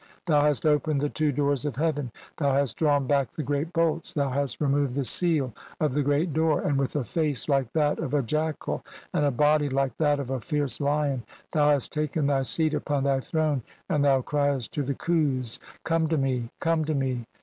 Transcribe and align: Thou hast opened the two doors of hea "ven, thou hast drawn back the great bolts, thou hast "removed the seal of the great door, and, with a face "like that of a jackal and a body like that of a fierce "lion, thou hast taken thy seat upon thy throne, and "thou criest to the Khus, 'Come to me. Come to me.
Thou 0.25 0.41
hast 0.41 0.65
opened 0.65 0.99
the 0.99 1.09
two 1.11 1.31
doors 1.31 1.63
of 1.63 1.75
hea 1.75 1.91
"ven, 1.91 2.11
thou 2.37 2.55
hast 2.55 2.77
drawn 2.77 3.05
back 3.05 3.29
the 3.29 3.43
great 3.43 3.71
bolts, 3.71 4.13
thou 4.13 4.29
hast 4.29 4.59
"removed 4.59 4.95
the 4.95 5.03
seal 5.03 5.53
of 5.79 5.93
the 5.93 6.01
great 6.01 6.33
door, 6.33 6.59
and, 6.59 6.75
with 6.79 6.95
a 6.95 7.03
face 7.03 7.47
"like 7.47 7.71
that 7.73 7.99
of 7.99 8.15
a 8.15 8.23
jackal 8.23 8.83
and 9.13 9.25
a 9.25 9.29
body 9.29 9.69
like 9.69 9.95
that 9.99 10.19
of 10.19 10.31
a 10.31 10.41
fierce 10.41 10.79
"lion, 10.81 11.21
thou 11.51 11.69
hast 11.69 11.93
taken 11.93 12.25
thy 12.25 12.41
seat 12.41 12.73
upon 12.73 13.03
thy 13.03 13.19
throne, 13.19 13.61
and 13.91 14.03
"thou 14.03 14.23
criest 14.23 14.71
to 14.73 14.81
the 14.81 14.95
Khus, 14.95 15.59
'Come 15.83 16.07
to 16.09 16.17
me. 16.17 16.49
Come 16.59 16.83
to 16.85 16.95
me. 16.95 17.25